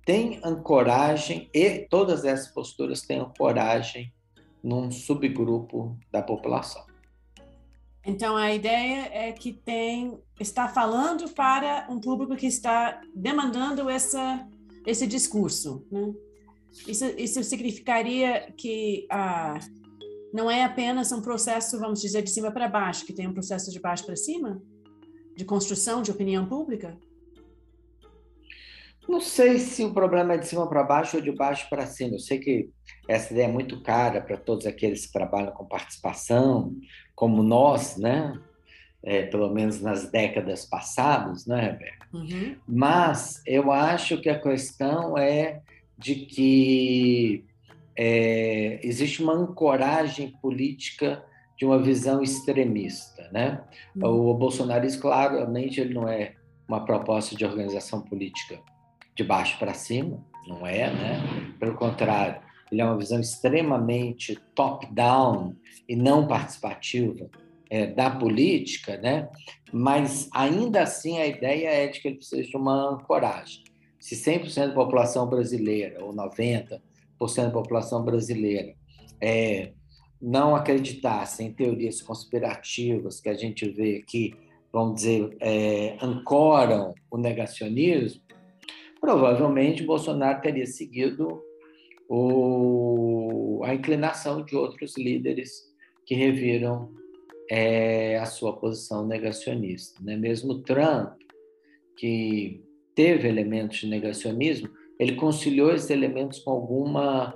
tem 0.05 0.39
ancoragem 0.43 1.49
e 1.53 1.87
todas 1.89 2.25
essas 2.25 2.47
posturas 2.47 3.01
têm 3.01 3.19
ancoragem 3.19 4.11
num 4.63 4.91
subgrupo 4.91 5.97
da 6.11 6.21
população. 6.21 6.83
Então 8.03 8.35
a 8.35 8.51
ideia 8.51 9.09
é 9.13 9.31
que 9.31 9.53
tem 9.53 10.19
está 10.39 10.67
falando 10.67 11.29
para 11.29 11.85
um 11.87 11.99
público 11.99 12.35
que 12.35 12.47
está 12.47 12.99
demandando 13.15 13.87
essa 13.89 14.47
esse 14.85 15.05
discurso, 15.05 15.85
né? 15.91 16.11
Isso, 16.87 17.05
isso 17.17 17.43
significaria 17.43 18.51
que 18.57 19.05
ah, 19.11 19.59
não 20.33 20.49
é 20.49 20.63
apenas 20.63 21.11
um 21.11 21.21
processo, 21.21 21.79
vamos 21.79 22.01
dizer, 22.01 22.21
de 22.21 22.29
cima 22.29 22.51
para 22.51 22.67
baixo, 22.67 23.05
que 23.05 23.13
tem 23.13 23.27
um 23.27 23.33
processo 23.33 23.71
de 23.71 23.79
baixo 23.79 24.05
para 24.05 24.15
cima, 24.15 24.61
de 25.35 25.45
construção 25.45 26.01
de 26.01 26.11
opinião 26.11 26.45
pública? 26.45 26.97
Não 29.07 29.19
sei 29.19 29.57
se 29.57 29.83
o 29.83 29.93
problema 29.93 30.33
é 30.33 30.37
de 30.37 30.47
cima 30.47 30.67
para 30.67 30.83
baixo 30.83 31.17
ou 31.17 31.23
de 31.23 31.31
baixo 31.31 31.67
para 31.69 31.85
cima. 31.85 32.15
Eu 32.15 32.19
sei 32.19 32.39
que 32.39 32.69
essa 33.07 33.33
ideia 33.33 33.45
é 33.45 33.51
muito 33.51 33.81
cara 33.81 34.21
para 34.21 34.37
todos 34.37 34.65
aqueles 34.65 35.05
que 35.05 35.11
trabalham 35.11 35.51
com 35.51 35.65
participação, 35.65 36.75
como 37.15 37.43
nós, 37.43 37.97
né? 37.97 38.39
É, 39.03 39.23
pelo 39.23 39.51
menos 39.51 39.81
nas 39.81 40.11
décadas 40.11 40.65
passadas, 40.65 41.47
né, 41.47 41.59
Rebeca? 41.59 42.07
Uhum. 42.13 42.55
Mas 42.67 43.41
eu 43.47 43.71
acho 43.71 44.21
que 44.21 44.29
a 44.29 44.39
questão 44.39 45.17
é 45.17 45.61
de 45.97 46.15
que 46.15 47.43
é, 48.03 48.79
existe 48.81 49.21
uma 49.21 49.33
ancoragem 49.33 50.31
política 50.41 51.23
de 51.55 51.63
uma 51.63 51.77
visão 51.77 52.23
extremista, 52.23 53.29
né? 53.31 53.63
Uhum. 53.95 54.31
O 54.31 54.33
bolsonarismo, 54.33 55.03
claramente, 55.03 55.79
ele 55.79 55.93
não 55.93 56.09
é 56.09 56.33
uma 56.67 56.83
proposta 56.83 57.35
de 57.35 57.45
organização 57.45 58.01
política 58.01 58.59
de 59.15 59.23
baixo 59.23 59.59
para 59.59 59.75
cima, 59.75 60.25
não 60.47 60.65
é, 60.65 60.91
né? 60.91 61.53
Pelo 61.59 61.75
contrário, 61.75 62.41
ele 62.71 62.81
é 62.81 62.85
uma 62.85 62.97
visão 62.97 63.19
extremamente 63.19 64.35
top-down 64.55 65.55
e 65.87 65.95
não 65.95 66.25
participativa 66.25 67.29
é, 67.69 67.85
da 67.85 68.09
política, 68.09 68.97
né? 68.97 69.29
Mas 69.71 70.27
ainda 70.33 70.81
assim 70.81 71.19
a 71.19 71.27
ideia 71.27 71.67
é 71.67 71.87
de 71.87 72.01
que 72.01 72.07
ele 72.07 72.17
precisa 72.17 72.41
de 72.41 72.57
uma 72.57 72.93
ancoragem. 72.93 73.63
Se 73.99 74.15
100% 74.15 74.69
da 74.69 74.73
população 74.73 75.29
brasileira 75.29 76.03
ou 76.03 76.11
90% 76.15 76.81
da 77.45 77.51
população 77.51 78.03
brasileira 78.03 78.73
é, 79.21 79.73
não 80.21 80.55
acreditasse 80.55 81.43
em 81.43 81.53
teorias 81.53 82.01
conspirativas 82.01 83.19
que 83.19 83.29
a 83.29 83.33
gente 83.33 83.69
vê 83.69 84.03
que, 84.07 84.33
vamos 84.71 84.95
dizer, 84.95 85.35
é, 85.39 85.97
ancoram 86.01 86.93
o 87.09 87.17
negacionismo, 87.17 88.21
provavelmente 88.99 89.83
Bolsonaro 89.83 90.41
teria 90.41 90.65
seguido 90.65 91.41
o, 92.09 93.61
a 93.63 93.73
inclinação 93.73 94.43
de 94.43 94.55
outros 94.55 94.97
líderes 94.97 95.71
que 96.05 96.15
reviram 96.15 96.91
é, 97.49 98.17
a 98.17 98.25
sua 98.25 98.57
posição 98.57 99.05
negacionista. 99.05 100.01
Né? 100.03 100.15
Mesmo 100.15 100.61
Trump, 100.61 101.13
que 101.97 102.63
teve 102.95 103.27
elementos 103.27 103.77
de 103.77 103.87
negacionismo, 103.87 104.69
ele 105.01 105.15
conciliou 105.15 105.73
esses 105.73 105.89
elementos 105.89 106.37
com 106.37 106.51
alguma 106.51 107.33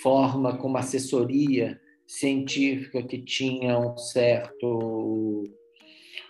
forma, 0.00 0.56
com 0.56 0.68
uma 0.68 0.78
assessoria 0.78 1.80
científica 2.06 3.02
que 3.02 3.18
tinha 3.18 3.76
um 3.76 3.98
certo 3.98 5.42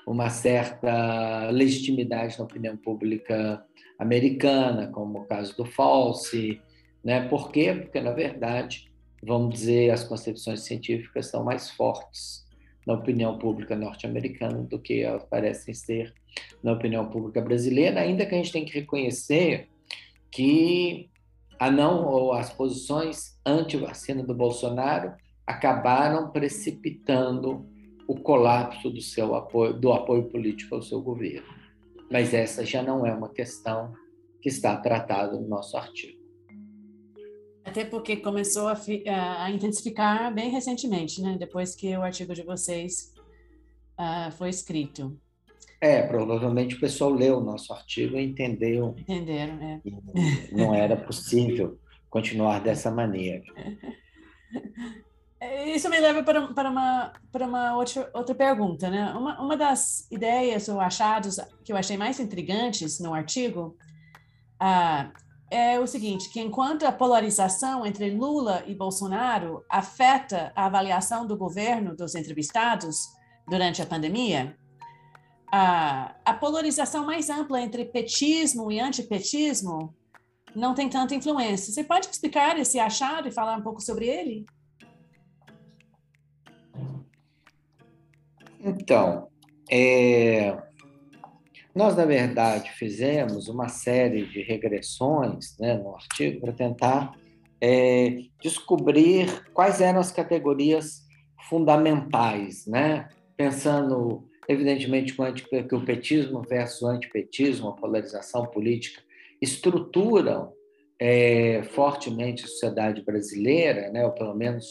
uma 0.06 0.30
certa 0.30 1.50
legitimidade 1.50 2.38
na 2.38 2.46
opinião 2.46 2.74
pública 2.74 3.62
americana, 3.98 4.86
como 4.86 5.18
o 5.18 5.26
caso 5.26 5.54
do 5.54 5.66
False, 5.66 6.58
né? 7.04 7.28
Por 7.28 7.52
quê? 7.52 7.74
Porque 7.74 8.00
na 8.00 8.12
verdade, 8.12 8.90
vamos 9.22 9.52
dizer, 9.52 9.90
as 9.90 10.04
concepções 10.04 10.60
científicas 10.60 11.26
são 11.26 11.44
mais 11.44 11.68
fortes 11.68 12.46
na 12.86 12.94
opinião 12.94 13.36
pública 13.36 13.76
norte-americana 13.76 14.62
do 14.62 14.78
que 14.78 15.04
parecem 15.28 15.74
ser 15.74 16.14
na 16.62 16.72
opinião 16.72 17.10
pública 17.10 17.42
brasileira, 17.42 18.00
ainda 18.00 18.24
que 18.24 18.34
a 18.34 18.38
gente 18.38 18.52
tem 18.52 18.64
que 18.64 18.72
reconhecer 18.72 19.68
que 20.30 21.10
a 21.58 21.70
não 21.70 22.06
ou 22.06 22.32
as 22.32 22.52
posições 22.52 23.38
anti-vacina 23.44 24.22
do 24.22 24.34
Bolsonaro 24.34 25.14
acabaram 25.46 26.30
precipitando 26.30 27.66
o 28.06 28.14
colapso 28.14 28.90
do 28.90 29.00
seu 29.00 29.34
apoio, 29.34 29.74
do 29.74 29.92
apoio 29.92 30.28
político 30.28 30.74
ao 30.74 30.82
seu 30.82 31.00
governo. 31.02 31.46
Mas 32.10 32.32
essa 32.32 32.64
já 32.64 32.82
não 32.82 33.04
é 33.04 33.12
uma 33.12 33.28
questão 33.28 33.92
que 34.40 34.48
está 34.48 34.76
tratada 34.76 35.38
no 35.38 35.46
nosso 35.46 35.76
artigo. 35.76 36.18
Até 37.64 37.84
porque 37.84 38.16
começou 38.16 38.66
a, 38.68 38.78
a 39.44 39.50
intensificar 39.50 40.32
bem 40.32 40.48
recentemente, 40.50 41.20
né? 41.20 41.36
Depois 41.38 41.74
que 41.74 41.94
o 41.96 42.02
artigo 42.02 42.34
de 42.34 42.42
vocês 42.42 43.12
uh, 43.98 44.32
foi 44.32 44.48
escrito. 44.48 45.20
É, 45.80 46.02
provavelmente 46.02 46.74
o 46.74 46.80
pessoal 46.80 47.10
leu 47.10 47.38
o 47.38 47.44
nosso 47.44 47.72
artigo 47.72 48.16
e 48.16 48.24
entendeu. 48.24 48.96
Entenderam, 48.98 49.54
é. 49.62 49.80
Não 50.50 50.74
era 50.74 50.96
possível 50.96 51.78
continuar 52.10 52.60
dessa 52.60 52.90
maneira. 52.90 53.44
Isso 55.66 55.88
me 55.88 56.00
leva 56.00 56.22
para, 56.24 56.48
para 56.48 56.68
uma, 56.68 57.12
para 57.30 57.46
uma 57.46 57.76
outra, 57.76 58.10
outra 58.12 58.34
pergunta, 58.34 58.90
né? 58.90 59.12
Uma, 59.12 59.40
uma 59.40 59.56
das 59.56 60.10
ideias 60.10 60.68
ou 60.68 60.80
achados 60.80 61.36
que 61.64 61.72
eu 61.72 61.76
achei 61.76 61.96
mais 61.96 62.18
intrigantes 62.18 62.98
no 62.98 63.14
artigo 63.14 63.76
ah, 64.58 65.12
é 65.50 65.78
o 65.78 65.86
seguinte, 65.86 66.28
que 66.30 66.40
enquanto 66.40 66.84
a 66.84 66.92
polarização 66.92 67.86
entre 67.86 68.10
Lula 68.10 68.64
e 68.66 68.74
Bolsonaro 68.74 69.64
afeta 69.70 70.52
a 70.56 70.66
avaliação 70.66 71.26
do 71.26 71.36
governo 71.36 71.94
dos 71.94 72.16
entrevistados 72.16 73.06
durante 73.46 73.80
a 73.80 73.86
pandemia, 73.86 74.56
a, 75.50 76.14
a 76.24 76.34
polarização 76.34 77.04
mais 77.04 77.30
ampla 77.30 77.60
entre 77.60 77.84
petismo 77.84 78.70
e 78.70 78.80
antipetismo 78.80 79.94
não 80.54 80.74
tem 80.74 80.88
tanta 80.88 81.14
influência. 81.14 81.72
Você 81.72 81.84
pode 81.84 82.06
explicar 82.06 82.58
esse 82.58 82.78
achado 82.78 83.28
e 83.28 83.32
falar 83.32 83.56
um 83.56 83.62
pouco 83.62 83.80
sobre 83.80 84.06
ele? 84.06 84.46
Então, 88.60 89.28
é, 89.70 90.60
nós, 91.74 91.96
na 91.96 92.04
verdade, 92.04 92.72
fizemos 92.72 93.48
uma 93.48 93.68
série 93.68 94.26
de 94.26 94.42
regressões 94.42 95.56
né, 95.58 95.74
no 95.74 95.94
artigo 95.94 96.40
para 96.40 96.52
tentar 96.52 97.12
é, 97.60 98.22
descobrir 98.42 99.44
quais 99.52 99.80
eram 99.80 100.00
as 100.00 100.10
categorias 100.10 101.06
fundamentais, 101.48 102.66
né? 102.66 103.08
pensando, 103.36 104.27
evidentemente, 104.48 105.14
que 105.68 105.74
o 105.74 105.84
petismo 105.84 106.42
versus 106.42 106.82
o 106.82 106.86
antipetismo, 106.86 107.68
a 107.68 107.76
polarização 107.76 108.46
política, 108.46 109.02
estruturam 109.40 110.52
é, 110.98 111.62
fortemente 111.62 112.44
a 112.44 112.48
sociedade 112.48 113.02
brasileira, 113.02 113.90
né, 113.90 114.04
ou 114.04 114.12
pelo 114.12 114.34
menos 114.34 114.66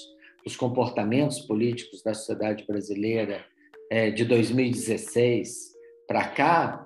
os 0.45 0.55
comportamentos 0.55 1.39
políticos 1.39 2.01
da 2.01 2.13
sociedade 2.13 2.65
brasileira 2.65 3.45
é, 3.89 4.09
de 4.09 4.25
2016 4.25 5.75
para 6.07 6.27
cá, 6.29 6.85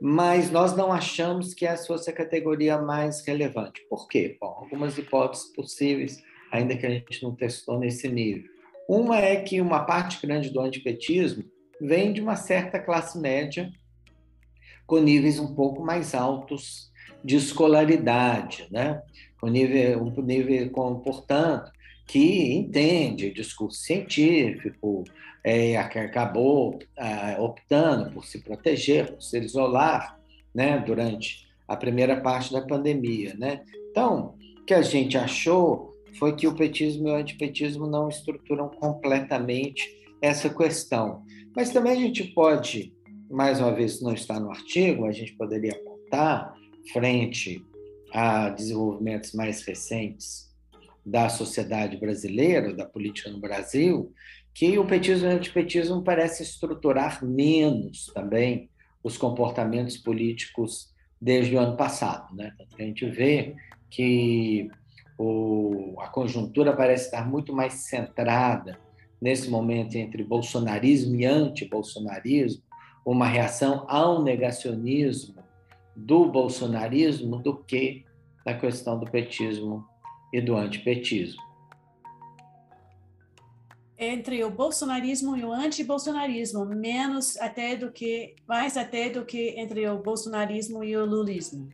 mas 0.00 0.50
nós 0.50 0.76
não 0.76 0.92
achamos 0.92 1.54
que 1.54 1.66
essa 1.66 1.86
fosse 1.86 2.10
a 2.10 2.12
categoria 2.12 2.78
mais 2.78 3.24
relevante. 3.26 3.84
Por 3.88 4.08
quê? 4.08 4.36
Bom, 4.40 4.46
algumas 4.46 4.96
hipóteses 4.96 5.52
possíveis, 5.52 6.22
ainda 6.52 6.76
que 6.76 6.86
a 6.86 6.90
gente 6.90 7.22
não 7.22 7.34
testou 7.34 7.78
nesse 7.78 8.08
nível. 8.08 8.48
Uma 8.88 9.18
é 9.18 9.42
que 9.42 9.60
uma 9.60 9.84
parte 9.84 10.24
grande 10.24 10.50
do 10.50 10.60
antipetismo 10.60 11.44
vem 11.80 12.12
de 12.12 12.20
uma 12.20 12.36
certa 12.36 12.78
classe 12.78 13.18
média 13.18 13.70
com 14.86 14.98
níveis 14.98 15.38
um 15.38 15.54
pouco 15.54 15.82
mais 15.82 16.14
altos 16.14 16.90
de 17.22 17.36
escolaridade, 17.36 18.66
né? 18.70 19.02
com 19.40 19.48
nível, 19.48 20.02
um 20.02 20.22
nível 20.22 20.70
portanto, 20.70 21.70
que 22.06 22.52
entende 22.54 23.30
discurso 23.30 23.80
científico, 23.80 25.04
é, 25.44 25.76
acabou 25.76 26.78
é, 26.96 27.38
optando 27.38 28.10
por 28.10 28.24
se 28.24 28.40
proteger, 28.40 29.12
por 29.12 29.22
se 29.22 29.38
isolar, 29.38 30.18
né, 30.54 30.78
durante 30.78 31.46
a 31.66 31.76
primeira 31.76 32.20
parte 32.20 32.52
da 32.52 32.62
pandemia, 32.62 33.34
né? 33.38 33.60
Então, 33.90 34.34
o 34.60 34.64
que 34.64 34.74
a 34.74 34.82
gente 34.82 35.16
achou 35.16 35.94
foi 36.14 36.34
que 36.34 36.48
o 36.48 36.54
petismo 36.54 37.08
e 37.08 37.10
o 37.12 37.14
antipetismo 37.14 37.86
não 37.86 38.08
estruturam 38.08 38.68
completamente 38.68 40.07
essa 40.20 40.48
questão. 40.48 41.22
Mas 41.54 41.70
também 41.70 41.92
a 41.92 41.96
gente 41.96 42.24
pode, 42.34 42.92
mais 43.30 43.60
uma 43.60 43.72
vez, 43.72 44.00
não 44.00 44.12
está 44.12 44.38
no 44.38 44.50
artigo, 44.50 45.06
a 45.06 45.12
gente 45.12 45.32
poderia 45.34 45.72
apontar 45.72 46.54
frente 46.92 47.64
a 48.12 48.48
desenvolvimentos 48.50 49.32
mais 49.32 49.62
recentes 49.62 50.48
da 51.04 51.28
sociedade 51.28 51.96
brasileira, 51.96 52.74
da 52.74 52.84
política 52.84 53.30
no 53.30 53.40
Brasil, 53.40 54.12
que 54.54 54.78
o 54.78 54.86
petismo 54.86 55.26
e 55.28 55.32
o 55.32 55.36
antipetismo 55.36 56.02
parecem 56.02 56.44
estruturar 56.44 57.24
menos 57.24 58.06
também 58.14 58.68
os 59.02 59.16
comportamentos 59.16 59.96
políticos 59.96 60.92
desde 61.20 61.54
o 61.54 61.58
ano 61.58 61.76
passado. 61.76 62.34
Né? 62.34 62.52
A 62.78 62.82
gente 62.82 63.08
vê 63.08 63.54
que 63.90 64.68
o, 65.18 65.94
a 65.98 66.08
conjuntura 66.08 66.76
parece 66.76 67.06
estar 67.06 67.28
muito 67.28 67.54
mais 67.54 67.74
centrada 67.74 68.78
nesse 69.20 69.50
momento 69.50 69.96
entre 69.96 70.22
bolsonarismo 70.22 71.16
e 71.16 71.24
anti-bolsonarismo, 71.24 72.62
uma 73.04 73.26
reação 73.26 73.84
ao 73.88 74.22
negacionismo 74.22 75.42
do 75.96 76.26
bolsonarismo 76.30 77.38
do 77.38 77.56
que 77.56 78.04
na 78.44 78.54
questão 78.54 78.98
do 78.98 79.10
petismo 79.10 79.84
e 80.32 80.40
do 80.40 80.56
antipetismo. 80.56 81.42
Entre 83.98 84.44
o 84.44 84.50
bolsonarismo 84.50 85.36
e 85.36 85.42
o 85.42 85.52
anti-bolsonarismo, 85.52 86.64
menos 86.64 87.36
até 87.38 87.74
do 87.74 87.90
que, 87.90 88.36
mais 88.46 88.76
até 88.76 89.10
do 89.10 89.24
que 89.24 89.58
entre 89.58 89.88
o 89.88 89.98
bolsonarismo 89.98 90.84
e 90.84 90.96
o 90.96 91.04
lulismo. 91.04 91.68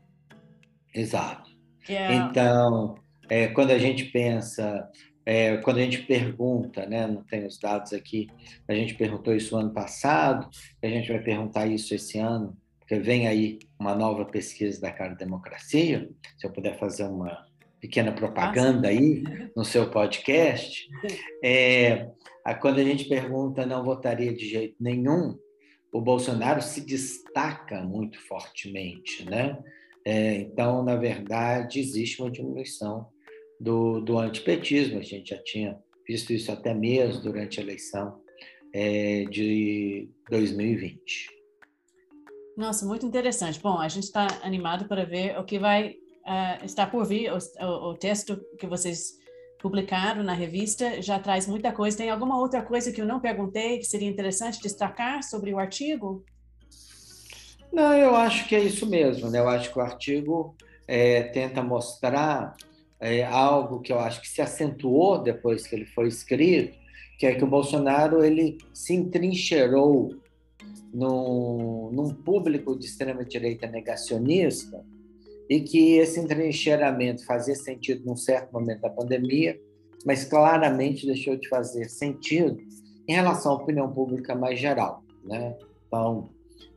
Exato. 0.94 1.50
É... 1.86 2.14
Então, 2.14 2.94
é, 3.28 3.48
quando 3.48 3.72
a 3.72 3.78
gente 3.78 4.06
pensa, 4.06 4.88
é, 5.26 5.56
quando 5.58 5.78
a 5.78 5.82
gente 5.82 6.02
pergunta, 6.02 6.86
né, 6.86 7.06
não 7.06 7.22
tem 7.22 7.46
os 7.46 7.58
dados 7.58 7.92
aqui, 7.92 8.28
a 8.68 8.74
gente 8.74 8.94
perguntou 8.94 9.34
isso 9.34 9.56
ano 9.56 9.72
passado, 9.72 10.48
a 10.82 10.86
gente 10.86 11.10
vai 11.10 11.20
perguntar 11.20 11.66
isso 11.66 11.94
esse 11.94 12.18
ano, 12.18 12.56
porque 12.78 12.98
vem 12.98 13.26
aí 13.26 13.58
uma 13.78 13.94
nova 13.94 14.24
pesquisa 14.26 14.80
da 14.80 14.92
Cara 14.92 15.14
Democracia, 15.14 16.10
se 16.36 16.46
eu 16.46 16.52
puder 16.52 16.78
fazer 16.78 17.04
uma 17.04 17.46
pequena 17.80 18.12
propaganda 18.12 18.88
aí 18.88 19.22
no 19.56 19.64
seu 19.64 19.90
podcast, 19.90 20.86
é, 21.42 22.10
quando 22.60 22.78
a 22.78 22.84
gente 22.84 23.06
pergunta 23.06 23.64
não 23.64 23.84
votaria 23.84 24.34
de 24.34 24.48
jeito 24.48 24.76
nenhum, 24.78 25.38
o 25.92 26.00
Bolsonaro 26.00 26.60
se 26.60 26.80
destaca 26.80 27.80
muito 27.82 28.20
fortemente, 28.26 29.24
né? 29.24 29.58
É, 30.04 30.34
então, 30.34 30.82
na 30.82 30.96
verdade, 30.96 31.78
existe 31.78 32.20
uma 32.20 32.30
diminuição 32.30 33.08
do, 33.60 34.00
do 34.00 34.18
antipetismo. 34.18 34.98
A 34.98 35.02
gente 35.02 35.30
já 35.30 35.42
tinha 35.42 35.78
visto 36.06 36.32
isso 36.32 36.52
até 36.52 36.74
mesmo 36.74 37.22
durante 37.22 37.60
a 37.60 37.62
eleição 37.62 38.20
é, 38.72 39.24
de 39.24 40.08
2020. 40.30 41.34
Nossa, 42.56 42.86
muito 42.86 43.04
interessante. 43.04 43.60
Bom, 43.60 43.78
a 43.78 43.88
gente 43.88 44.04
está 44.04 44.26
animado 44.42 44.86
para 44.86 45.04
ver 45.04 45.38
o 45.38 45.44
que 45.44 45.58
vai 45.58 45.96
uh, 46.24 46.64
está 46.64 46.86
por 46.86 47.04
vir. 47.04 47.32
O, 47.32 47.38
o, 47.38 47.90
o, 47.90 47.94
texto 47.94 48.40
que 48.58 48.66
vocês 48.66 49.18
publicaram 49.58 50.22
na 50.22 50.34
revista 50.34 51.00
já 51.00 51.18
traz 51.18 51.46
muita 51.46 51.72
coisa. 51.72 51.96
Tem 51.96 52.10
alguma 52.10 52.38
outra 52.38 52.62
coisa 52.62 52.92
que 52.92 53.00
eu 53.00 53.06
não 53.06 53.20
perguntei 53.20 53.78
que 53.78 53.84
seria 53.84 54.08
interessante 54.08 54.60
destacar 54.60 55.22
sobre 55.22 55.52
o 55.52 55.58
artigo? 55.58 56.24
Não, 57.72 57.92
eu 57.92 58.14
acho 58.14 58.46
que 58.48 58.54
é 58.54 58.60
isso 58.60 58.86
mesmo. 58.86 59.30
Né? 59.30 59.38
Eu 59.38 59.48
acho 59.48 59.72
que 59.72 59.78
o 59.78 59.82
artigo 59.82 60.54
é, 60.86 61.24
tenta 61.24 61.62
mostrar 61.62 62.54
é, 63.00 63.24
algo 63.24 63.80
que 63.80 63.92
eu 63.92 63.98
acho 63.98 64.20
que 64.20 64.28
se 64.28 64.40
acentuou 64.40 65.22
depois 65.22 65.66
que 65.66 65.74
ele 65.74 65.86
foi 65.86 66.08
escrito, 66.08 66.76
que 67.18 67.26
é 67.26 67.34
que 67.34 67.44
o 67.44 67.48
Bolsonaro 67.48 68.24
ele 68.24 68.58
se 68.72 68.94
entrincheirou 68.94 70.14
num, 70.92 71.90
num 71.92 72.14
público 72.14 72.78
de 72.78 72.86
extrema 72.86 73.24
direita 73.24 73.66
negacionista 73.66 74.84
e 75.48 75.60
que 75.60 75.96
esse 75.96 76.18
entrincheiramento 76.20 77.24
fazia 77.26 77.54
sentido 77.54 78.04
num 78.06 78.16
certo 78.16 78.52
momento 78.52 78.80
da 78.80 78.90
pandemia, 78.90 79.60
mas 80.06 80.24
claramente 80.24 81.06
deixou 81.06 81.36
de 81.36 81.48
fazer 81.48 81.88
sentido 81.88 82.58
em 83.06 83.12
relação 83.12 83.52
à 83.52 83.54
opinião 83.56 83.92
pública 83.92 84.34
mais 84.34 84.58
geral. 84.58 85.02
Né? 85.24 85.56
Então, 85.86 86.30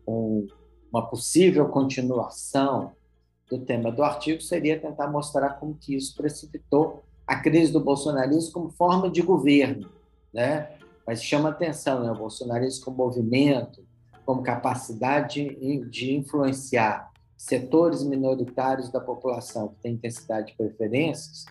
um, 0.07 0.47
uma 0.91 1.07
possível 1.07 1.67
continuação 1.69 2.91
do 3.49 3.59
tema 3.59 3.91
do 3.91 4.03
artigo 4.03 4.41
seria 4.41 4.79
tentar 4.79 5.07
mostrar 5.07 5.51
como 5.51 5.75
que 5.75 5.95
isso 5.95 6.15
precipitou 6.15 7.03
a 7.25 7.37
crise 7.37 7.71
do 7.71 7.79
bolsonarismo 7.79 8.51
como 8.51 8.69
forma 8.69 9.09
de 9.09 9.21
governo, 9.21 9.89
né? 10.33 10.69
Mas 11.05 11.23
chama 11.23 11.49
atenção, 11.49 12.03
né? 12.03 12.11
O 12.11 12.15
bolsonarismo 12.15 12.85
como 12.85 12.97
movimento, 12.97 13.85
como 14.25 14.43
capacidade 14.43 15.55
de 15.89 16.13
influenciar 16.13 17.11
setores 17.37 18.03
minoritários 18.03 18.89
da 18.89 18.99
população 18.99 19.69
que 19.69 19.81
tem 19.81 19.93
intensidade 19.93 20.47
de 20.47 20.57
preferências, 20.57 21.45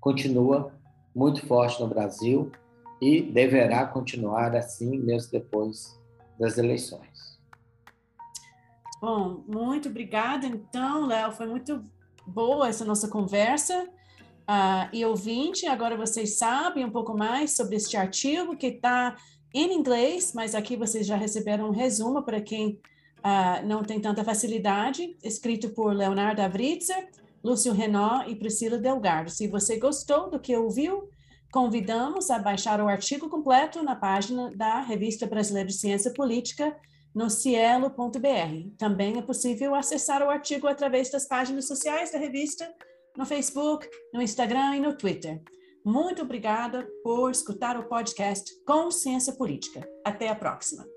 continua 0.00 0.72
muito 1.14 1.44
forte 1.46 1.80
no 1.80 1.88
Brasil 1.88 2.50
e 3.00 3.20
deverá 3.20 3.84
continuar 3.86 4.54
assim 4.54 4.98
mesmo 4.98 5.32
depois 5.32 5.98
das 6.38 6.56
eleições. 6.56 7.31
Bom, 9.02 9.42
muito 9.48 9.88
obrigada. 9.88 10.46
Então, 10.46 11.06
Léo, 11.06 11.32
foi 11.32 11.44
muito 11.48 11.84
boa 12.24 12.68
essa 12.68 12.84
nossa 12.84 13.08
conversa. 13.08 13.82
Uh, 13.82 14.86
e 14.92 15.04
ouvinte, 15.04 15.66
agora 15.66 15.96
vocês 15.96 16.38
sabem 16.38 16.84
um 16.84 16.90
pouco 16.90 17.12
mais 17.12 17.56
sobre 17.56 17.74
este 17.74 17.96
artigo 17.96 18.56
que 18.56 18.68
está 18.68 19.16
em 19.52 19.74
inglês, 19.74 20.32
mas 20.32 20.54
aqui 20.54 20.76
vocês 20.76 21.04
já 21.04 21.16
receberam 21.16 21.66
um 21.66 21.72
resumo 21.72 22.22
para 22.22 22.40
quem 22.40 22.80
uh, 23.24 23.66
não 23.66 23.82
tem 23.82 24.00
tanta 24.00 24.22
facilidade, 24.22 25.16
escrito 25.20 25.70
por 25.70 25.92
Leonardo 25.92 26.40
Avritzer, 26.40 27.08
Lúcio 27.42 27.72
Renault 27.72 28.30
e 28.30 28.36
Priscila 28.36 28.78
Delgado. 28.78 29.30
Se 29.30 29.48
você 29.48 29.80
gostou 29.80 30.30
do 30.30 30.38
que 30.38 30.56
ouviu, 30.56 31.08
convidamos 31.50 32.30
a 32.30 32.38
baixar 32.38 32.80
o 32.80 32.86
artigo 32.86 33.28
completo 33.28 33.82
na 33.82 33.96
página 33.96 34.52
da 34.54 34.80
Revista 34.80 35.26
Brasileira 35.26 35.68
de 35.68 35.74
Ciência 35.74 36.12
Política, 36.14 36.76
no 37.14 37.28
cielo.br. 37.28 38.76
Também 38.78 39.18
é 39.18 39.22
possível 39.22 39.74
acessar 39.74 40.22
o 40.22 40.30
artigo 40.30 40.66
através 40.66 41.10
das 41.10 41.26
páginas 41.26 41.66
sociais 41.66 42.10
da 42.10 42.18
revista, 42.18 42.72
no 43.16 43.26
Facebook, 43.26 43.88
no 44.12 44.22
Instagram 44.22 44.76
e 44.76 44.80
no 44.80 44.96
Twitter. 44.96 45.42
Muito 45.84 46.22
obrigada 46.22 46.88
por 47.02 47.30
escutar 47.30 47.76
o 47.76 47.88
podcast 47.88 48.52
Consciência 48.64 49.32
Política. 49.32 49.86
Até 50.04 50.28
a 50.28 50.34
próxima. 50.34 50.91